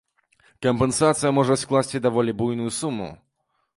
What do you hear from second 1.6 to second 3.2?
скласці даволі буйную суму.